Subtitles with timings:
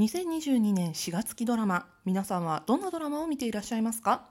[0.00, 4.30] 2022年4月期ドラマ皆さんはどんなドラマを見ていらっしゃいますか？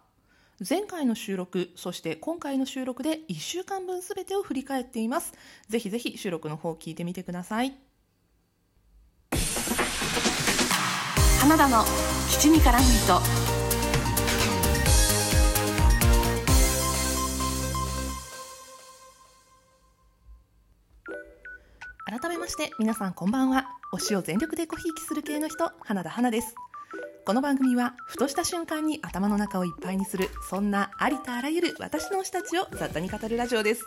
[0.67, 5.31] 前回の収録そして今回の収録で1週間分全てを振り返っています。
[5.67, 7.75] ぜひぜひ収録の方を聞いてみてください。
[11.39, 11.83] 花田の
[12.29, 13.48] 七味からの糸
[22.09, 23.67] 改めまして皆さんこんばんは。
[23.93, 26.55] 推しを全力でごひいきする系の人花田花です。
[27.23, 33.85] この番組はふとした瞬間に頭の中をいっぱいにするそんなありとあらゆる私の推したちを雑多に語るラジオです。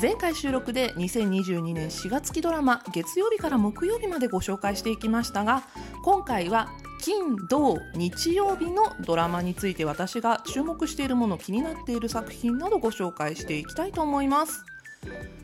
[0.00, 5.64] 前回収録で2022年4月期ドラマ月曜日から木曜日までご紹介していきましたが
[6.04, 6.68] 今回は
[7.00, 14.64] 金土日曜日のドラマについて私が注目しているもの気になっている作品などご紹介していきたいと思います。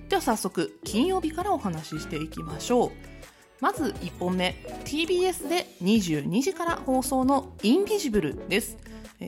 [0.08, 2.90] では早速金曜日からお話ししていきましょう
[3.60, 8.78] まず1本目 TBS で22時から放送の「インビジブル」です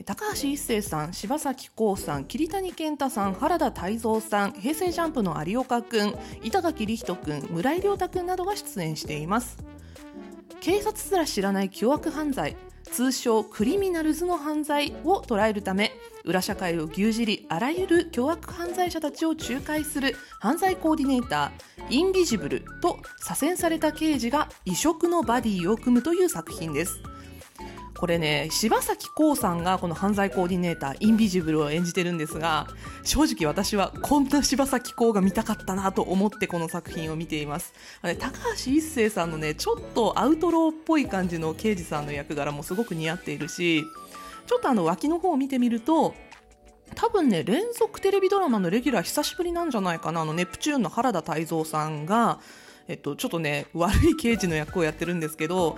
[0.05, 9.63] 高橋一生さん、柴咲コウさん、桐谷健太さん、原田泰造さん、平成ジャンプの有岡くん、板垣李人くん、村井亮太くんなどが出演しています。
[10.61, 12.57] 警察すら知らない凶悪犯罪、
[12.91, 15.91] 通称クリミナルズの犯罪を捉えるため、
[16.25, 27.01] 裏社会を牛耳り、あらゆる凶悪犯罪者たちを仲介する犯罪コーディネーター、インビジブルと左遷された刑事が異色のバディを組むという作品です。
[28.03, 32.67] これね柴咲コウさんがこの犯罪コーディネーターインビジブルを演じてるんですが
[33.03, 37.73] 正直私はこんな柴咲コウが見たかったなと思ってこの作品を見ています。
[38.19, 43.85] 高橋一生さんのねちょっとアウトローっぽい感じの刑事さんの役柄もすごく似合っているし
[44.47, 46.13] ちょっとあの脇の方を見てみると
[46.95, 52.41] 多分ね連続テレビドラマのレギュラー久しぶりなんじゃないかなあのネプチューンの原田泰造さんが
[52.87, 55.77] えっと、ちょっとね悪い刑事の役をやってるんですけど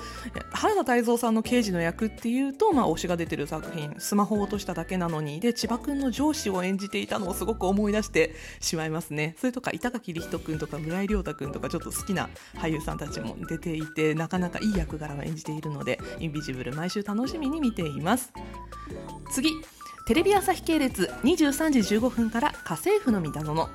[0.52, 9.36] 原田泰造さんの刑事の役っていうと、まあ、推しが出てる作品「スマホを落としただけなのに」で千葉君の上司を演じていたのをすごく思い出してしまいますね。
[9.40, 18.32] それとか板垣李人君とか村井亮太君とかちょっと好きな俳優さんたちも出ていてなかなかいい役柄を演じているのでインビジブル毎週楽しみに見ています。
[19.32, 19.52] 次
[20.08, 23.68] テレビ朝日系列23時15分から「家政婦の三田園」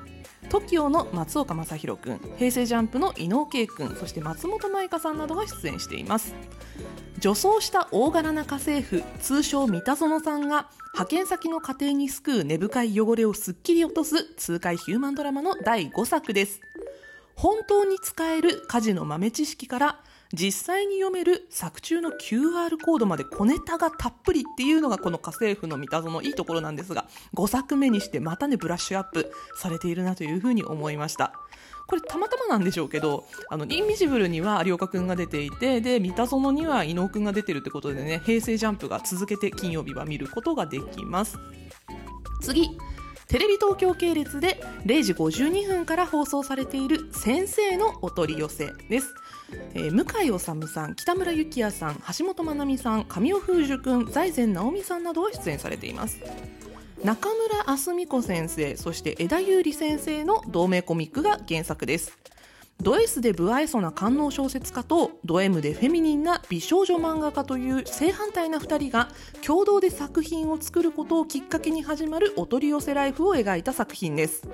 [0.50, 6.34] TOKIO の松岡昌宏君平成ジャンプの伊野尾圭君そして松本舞香さんなどが出演しています。
[7.20, 16.60] 女装した大柄な家政婦通称三田園さんが派遣先の家庭に救う根深い汚れをすっきり落とす痛快ヒューマンドラマの第5作です。
[17.36, 20.00] 本当に使える家事の豆知識から
[20.32, 31.32] 実際に読める作中の QR コードまで小ネタがたっぷりっていうのがこの家政婦の三田園のいいところなんですが5作目にしてまたねブラッシュアップされているなというふうに思いました。
[31.88, 41.36] これたまたまなんでしょうけどあのインビジブルには有岡くんが出ていてで三田園には伊野尾くんが出てるってことでね平成ジャンプが続けて金曜日は見ることができます。
[42.40, 42.70] 次。
[43.30, 49.14] テレビ東京系列で0時52分から放送されている先生のお取り寄せです。
[49.74, 56.18] えー、向井治さん、北村幸也さん、橋本まなみさん、神尾楓珠君、財前直美さんなどが出演されています。
[57.04, 62.19] 中村明日美子先生、そして枝優里先生の同名コミックが原作です。
[62.82, 69.08] ド S で不愛想な官能小説家とド M でフェミニンな美少女漫画家という正反対な2人が
[69.44, 74.48] 共同で作品を作ることをきっかけに始まるお取り寄せライフを描いた作品です。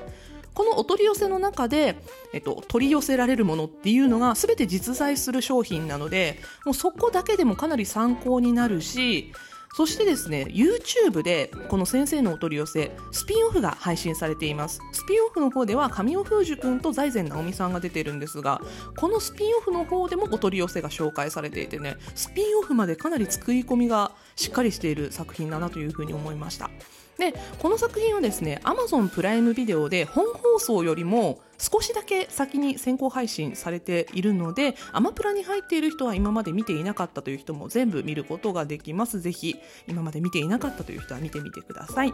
[0.55, 1.97] このお取り寄せの中で、
[2.33, 9.35] えっと、取り寄せられるものっていうのが全て実在する商品なのでもうそこだけでもかなり参考になるし
[9.77, 14.81] そしてですね YouTube でこの先生のお取り寄せスピンオフが配信されています。
[14.91, 18.63] スピンオフの方では神尾楓珠君と財前直美さんが出てるんですが
[18.97, 26.71] このスピンオフの方でもお取り寄せが紹介されていてねスピンオフまでかなり作り込みがしっかりしている作品だなというふうに思いました。
[27.19, 39.21] でこの作品はですね Amazon プライムビデオで本放送よりも少しだけ先に先行配信されているのでアマプラに入っている人は今まで見ていなかったという人も全部見ることができます。
[39.21, 39.57] ぜひ
[39.89, 42.13] 今まで見ていなかったという人は見てみてください。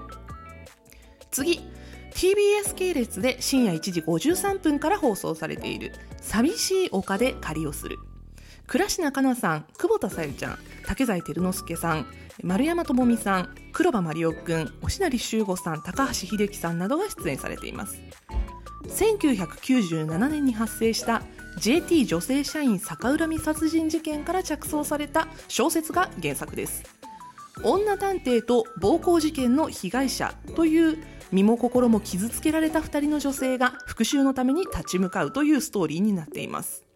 [1.31, 1.60] 次
[2.14, 7.98] TBS 系列で深夜1時53分から放送されている「寂しい丘で狩りをする」
[8.72, 12.06] 倉科香菜さん久保田さゆちゃん竹財輝之助さん
[12.42, 18.00] 丸山智美さん黒羽麻里夫君押成修吾さん高橋秀樹さんなどが出演されています。
[18.88, 21.22] 1997年に発生した
[21.58, 26.82] JT 女性社員逆恨み殺人事件から着想された小説が原作です。
[27.64, 30.96] 女探偵と暴行事件の被害者という
[31.30, 36.86] 身も心も傷つけられた2人の女性が復讐のために立ち向かうというストーリーになっています。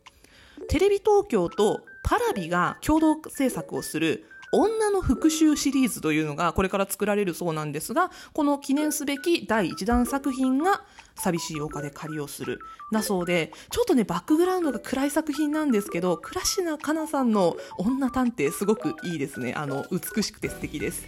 [0.69, 12.61] テレビ東京とパラビが共同制作をする女の復讐シリーズというのがこれから作られるそうなんですが、この記念すべき第1弾作品が寂しい丘で借りをする。
[12.93, 19.52] だそうで、ちょっとね、バックグラウンドが暗い作品なんですけど、倉科香菜さんの女探偵すごくいいですね。
[19.55, 21.06] あの、美しくて素敵です。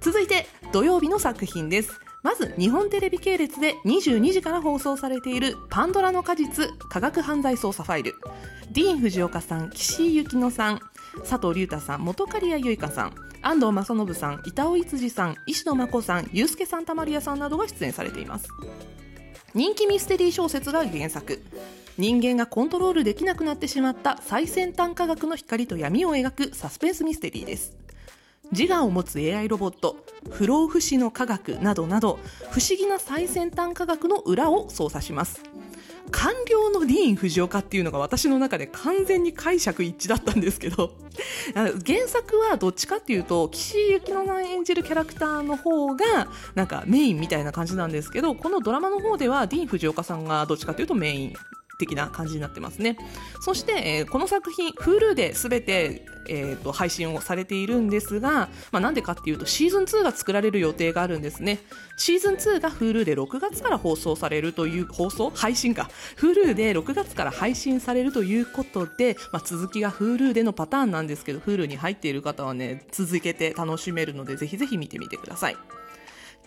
[0.00, 2.00] 続いて、土曜日の作品です。
[2.22, 8.14] まず日本テレビ系列で22時から放送されているパンドラの果実科学犯罪捜査ファイル。
[8.72, 10.80] ディーン・藤岡さん岸井ゆきのさん
[11.28, 18.48] 佐藤隆太さん本刈谷由香さん安藤正信さん板尾いつじさん石野真子さんユ介サンタマリアさんなどが出演されています。
[19.54, 21.42] 人気ミステリー小説が原作。
[21.96, 27.76] 人間がコントロールできなくなってしまった最先端科学の光と闇を描くサスペンスミステリーです。
[28.52, 29.96] 自我を持つ AI ロボット
[30.30, 32.18] 不老不死の科学などなど
[32.50, 35.42] 不思議な最先端科学の裏を捜査します。
[36.10, 40.92] 官僚のディーン・フジオカっていうのが私の中で完全に解釈一致だったんですけど
[41.54, 51.34] 原作はどっちかっていうと岸井ゆきのさん演じるキャラクターの方がなんかメインみたいな感じなんですけどこのドラマの方ではディーン・フジオカさんがどっちかっていうとメイン。
[51.78, 52.98] 的な感じになってますね。
[53.40, 61.60] そして、えー、この作品、Hulu で全て、えーと、配信をされているんですが、まあ、なんでかっていうとシーズン2が作られる予定があるんですね。
[61.96, 65.30] シーズン2が Hulu で6月から放送されるという、放送？
[65.30, 65.88] 配信か。
[66.16, 75.56] Hulu で6月から配信されるということで、まあ、続きが Hulu でのパターンなんですけど、Hulu に入っている方はね、続けて楽しめるので、ぜひぜひ見てみてください。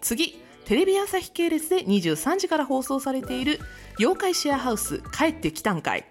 [0.02, 0.51] 次。
[0.72, 3.60] テレビ朝日系列で23時から放送されている
[4.00, 6.06] 妖怪シェアハウス帰ってきたんかい。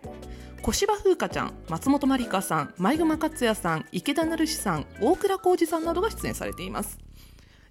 [0.61, 6.99] 小芝風花ちゃん松本まりかさん前熊克也さん池田成志さん大倉浩二さんなどが出演されています。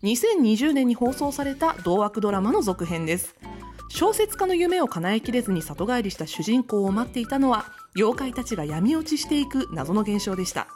[0.02, 3.36] 2020年に放送された同枠ドラマの続編です。
[3.90, 7.66] 小説家の夢を叶えきれずに里帰りした主人公を待っていたのは
[7.96, 10.68] 妖怪たちが闇落ちしていく謎の現象でした。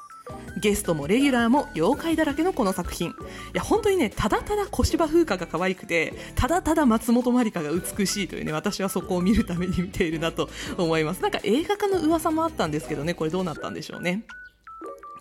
[0.58, 3.10] ゲストもレギュラーも妖怪だらけのこの作品。
[3.10, 3.14] い
[3.54, 11.22] や本当にねただただ小芝風花が可愛くてただただ松本まりかが美しいというね私はそこを見るために見ているなと思います。
[11.22, 14.24] なんか映画化の噂もあったんですけどねこれどうなったんでしょうね。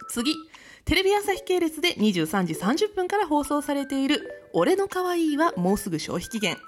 [0.08, 0.34] 次。
[0.84, 4.20] テレビ朝日系列で23時30分から放送されている
[4.52, 6.58] 「俺の可愛いはもうすぐ消費期限」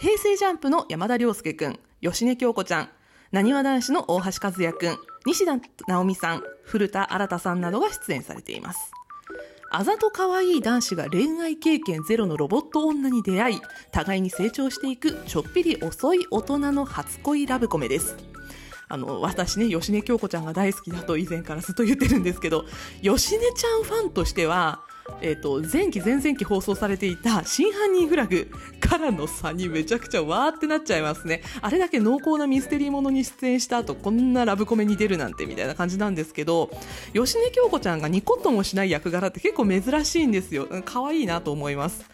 [0.00, 2.88] 平成ジャンプの山田涼介くん芳根京子ちゃん
[3.30, 8.90] なにわ男子の大橋和也くん西田直美さん、古田新太さんなどが出演されています。
[9.70, 13.60] あざと可愛い男子が恋愛経験ゼロのロボット女に出会い、
[13.90, 18.16] 互いに成長していくちょっぴり遅い大人の初恋ラブコメです。
[18.88, 22.66] あの、私ね、芳根京子ちゃんが大好きだと以前からずっと言ってるんですけど、
[23.02, 24.84] 芳根ちゃんファンとしては、
[25.20, 31.42] えっ、ー、と、前期前々期放送されていた真犯人フラグからの差にめちゃくちゃわーってなっちゃいますね。
[31.60, 36.70] あれだけ濃厚なミステリーものに出演した後、こんなラブコメに出るなんてみたいな感じなんですけど、
[37.12, 40.68] 吉根京子ちゃんがニコッともしない役柄って結構珍しいんですよ。
[40.84, 42.04] 可愛いなと思います。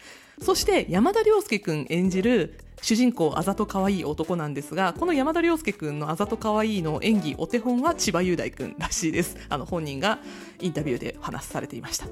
[0.41, 10.19] そして山田涼介くん演じる主人公あざと可愛い男なんですがこの山田涼介くんのあざと可愛いの演技お手本は千葉雄大くんらしいですあの本人が
[10.59, 12.07] インタビューで話されていました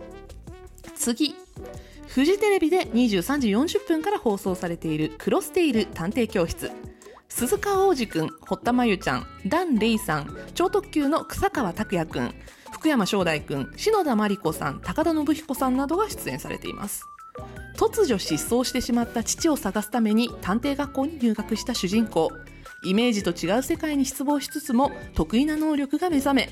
[0.99, 1.33] 次
[2.07, 6.71] フジテレビで23時40分から放送されているクロステイル探偵教室
[7.29, 12.33] 鈴鹿央士くん、堀田真由ちゃん、ダン・レイさん、超特急の草川拓也くん、
[12.73, 17.05] 福山正大くん、篠田真理子さん、高田信彦さんなどが出演されています。
[17.77, 22.29] 突如失踪してしまった父を探すために探偵学校に入学した主人公。
[22.83, 26.49] イメージと違う世界に失望しつつも得意な能力が目覚め、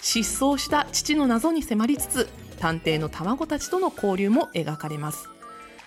[0.00, 2.28] 失踪した父の謎に迫りつつ
[2.64, 5.28] 探偵の卵たちとの交流も描かれます。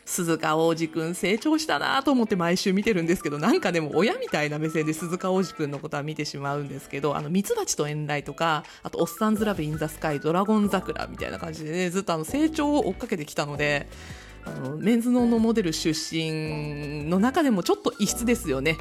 [0.05, 13.87] 鈴鹿王子くん成長したなと思って毎週見てるんですけど、なんかでも親みたいな目線で鈴鹿王子くんのことは見てしまうんですけど、あの、ミツバチと遠雷とか、あと、おっさんずラブインザスカイ、ドラゴン桜みたいな感じでね、ずっとあの、成長を追っかけてきたので、
[14.47, 18.77] あのメンズノンのモデル出身の中でもちょっと異質ですよね。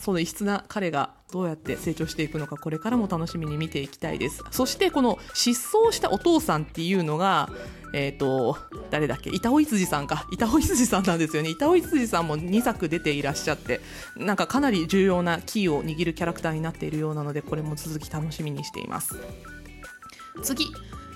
[0.00, 4.42] その異質な彼がどうやって成長していくのかこれからも楽しみに見ていきたいです。
[4.50, 7.50] そしてこの失踪したお父さんっていうのが
[7.94, 8.56] えっ、ー、と
[8.90, 9.30] 誰だっけ？
[9.30, 10.26] 板尾いつじさんか。
[10.32, 11.50] 板尾いつじさんなんですよね。
[11.50, 13.80] 板尾いつじさんも2作出ていらっしゃって
[14.16, 19.14] なんかかなり重要なキーを握るキャラクターになっているようなのでこれも続き楽しみにしています。
[20.42, 20.66] 次。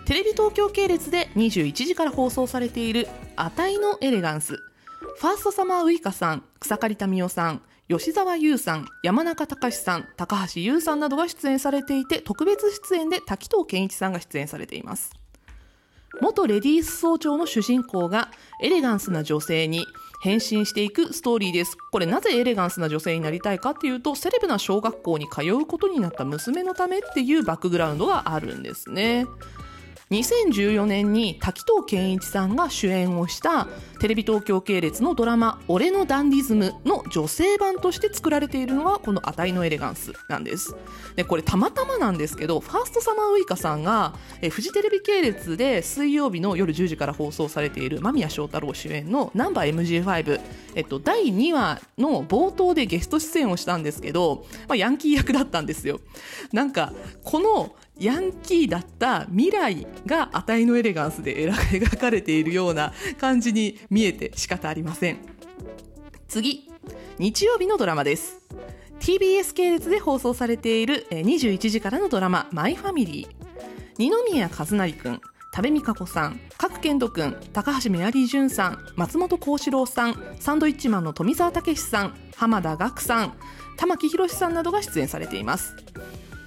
[0.06, 4.54] テレビ東京系列で21時から放送されている「あたいのエレガンス」
[5.18, 15.10] ファーストサマーウイカさん草刈民生さん吉沢優さん山中隆さん高橋優さんなどが出演されていて特別出演で滝藤健一さんが出演されています。
[16.20, 18.30] 元レディース総長の主人公が
[18.62, 19.84] エレガンスな女性に
[20.22, 21.76] 変身していくストーリーです。
[21.90, 29.26] これなぜエレガンスな女性になりたいかっていうとセレブな小学校に通うことになった娘のためっていうバックグラウンドがあるんですね。
[30.10, 33.66] 2014年に滝藤賢一さんが主演をした
[33.98, 40.76] テレビ東京系列のドラマ「俺のダンディズム」の女性版として作られているのがこの「あたいのエレガンス」なんです。
[41.16, 50.40] でこれたまたまなんですけどファーストサマーウイカさんがえフジテレビ系列で水曜日の夜10時から放送されている間宮祥太朗主演の「ナンバー MG5」
[50.76, 56.00] えっと、第2話の冒頭でゲスト出演をしたんですけど、まあ、ヤンキー役だったんですよ。
[56.52, 56.92] なんか
[57.24, 65.18] このヤンキーだった未来があたいのエレガンスで描かれているような感じに見えて仕方ありません。
[66.28, 66.68] 次
[67.18, 68.38] 日曜日のドラマです。
[69.00, 73.46] TBS 系列で放送されている21時からのドラマ「マイファミリー」
[73.98, 75.20] 二宮和也くん
[75.52, 83.32] 多部未華子さん角健人くん高橋メアリージュンさん松本幸四郎さんサンドイッチマンの富澤たけしさん浜田岳さん
[83.76, 85.74] 玉木宏さんなどが出演されています。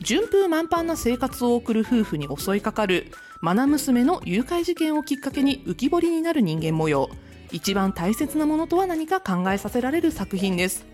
[0.02, 7.10] 順風満帆な生活を送る夫婦に襲いかかる愛娘の誘拐事件をきっかけに浮き彫りになる人間模様。
[7.52, 10.86] 一番大切なものとは何か考えさせられる作品です。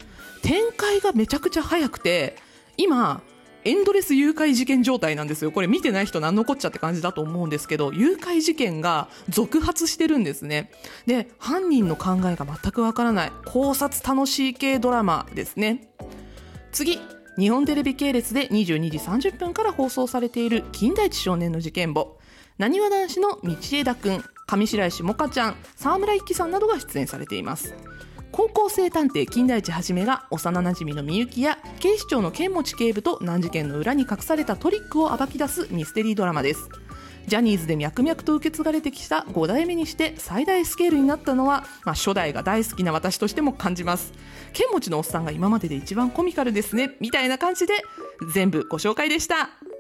[0.41, 2.37] 展開がめちゃくちゃ早くて
[2.77, 3.21] 今
[3.63, 5.51] エンドレス誘拐事件状態なんですよ。
[5.51, 10.71] これ見てない人何のこっちゃって感じだと思うんですけど誘拐事件が続発してるんですね。
[11.07, 13.31] で犯人の考えが全くわからない。
[13.45, 15.91] 考察楽しい系ドラマですね。
[16.71, 16.99] 次。
[17.37, 22.17] 日本テレビ系列で22時30分から放送されている金田一少年の事件簿。
[22.57, 27.75] なにわ男子の道枝くん上白石萌歌ちゃん沢村一樹さんなどが出演されています。
[28.31, 36.69] 高校生探偵金田一はじめが幼なじみのみゆきや警視庁の剣持警部と難事件の裏に隠されたトリックを暴き出すミステリードラマです。
[37.27, 44.13] ジャニーズで脈々と受け継がれてきた5代目にして最大スケールになったのは、まあ、初代が大好きな私としても感じます。
[44.53, 47.73] 剣持のおっさんが今までで一番コミカルですねみたいな感じで
[48.33, 49.74] 全部ご紹介でした。